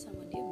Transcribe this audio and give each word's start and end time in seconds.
sama 0.00 0.24
dia 0.32 0.49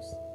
irmãos. 0.00 0.29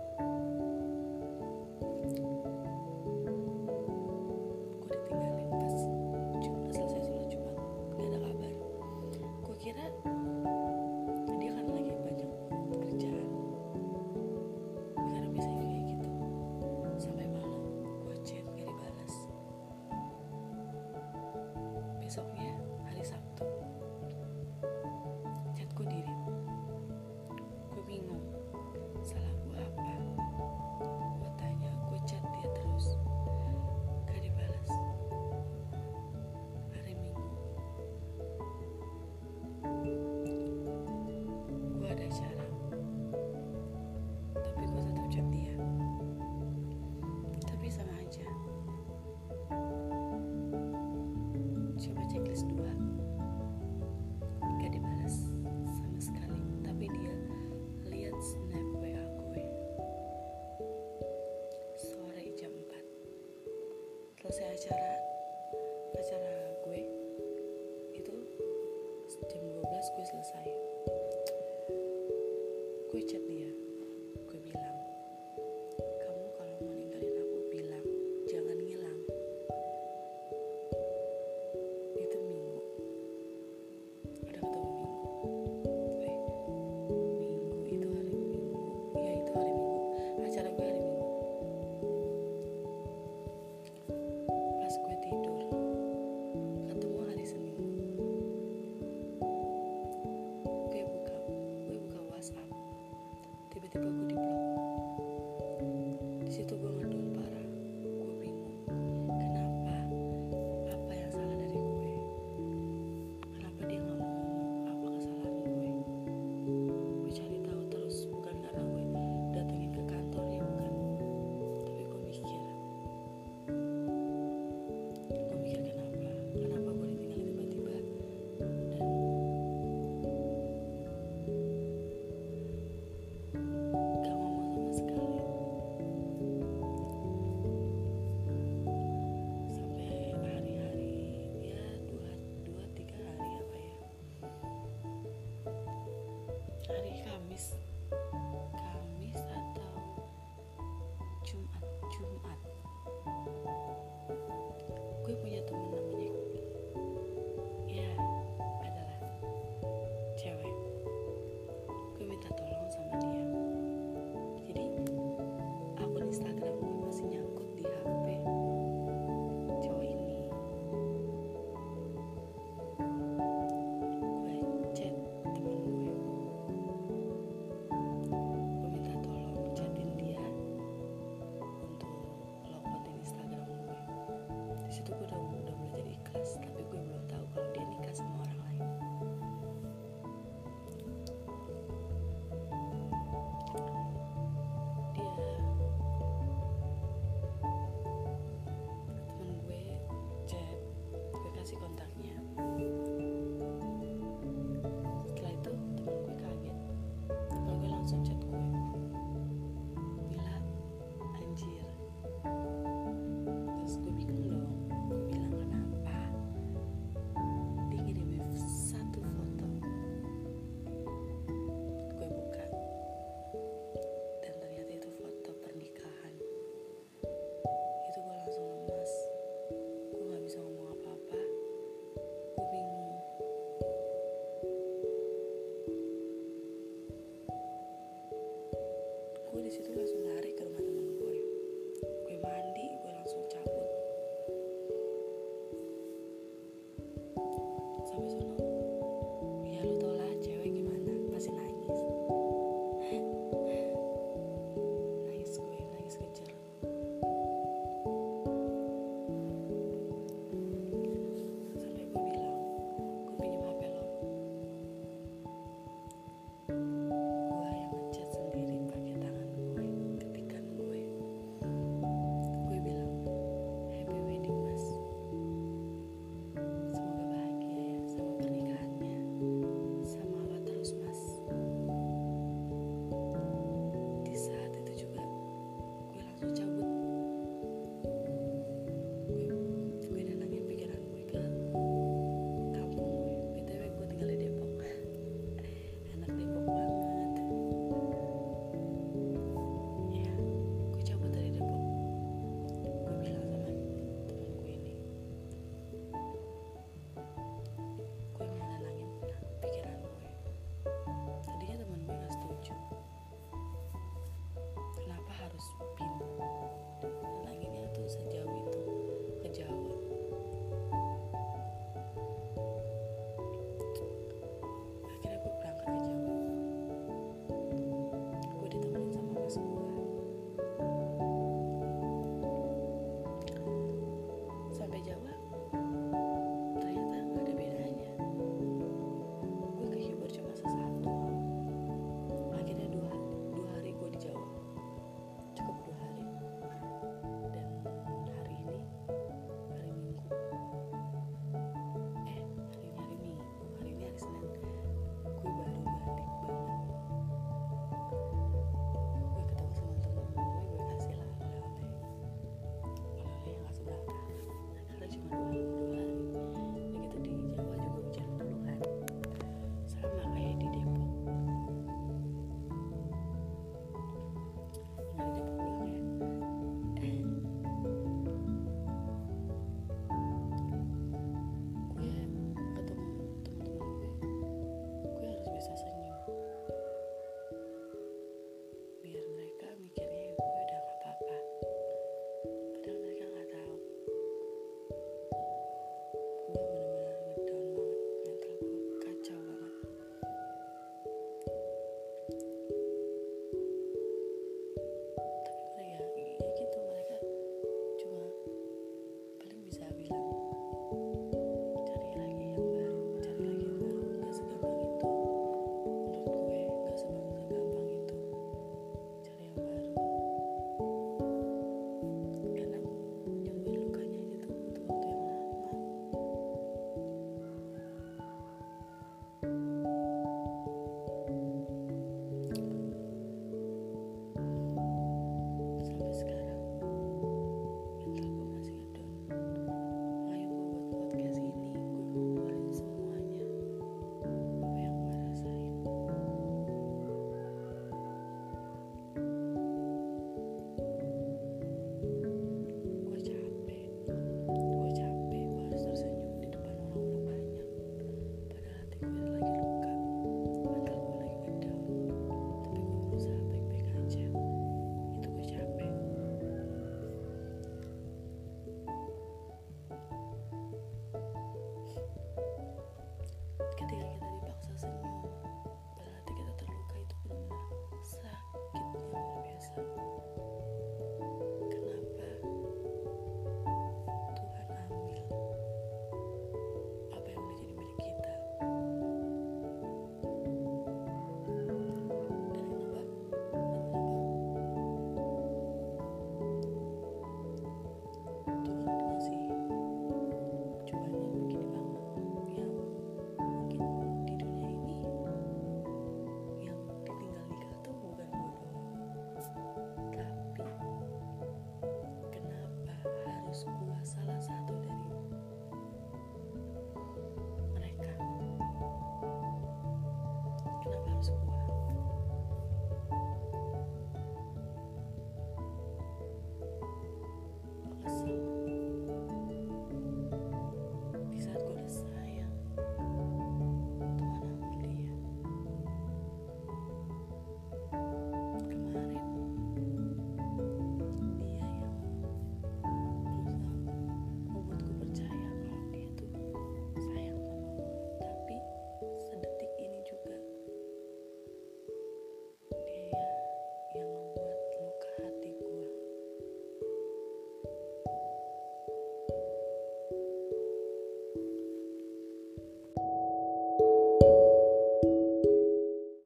Tiba-tiba 103.76 104.05